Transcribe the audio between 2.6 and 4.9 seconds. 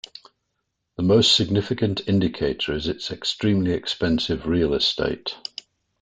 is its extremely expensive real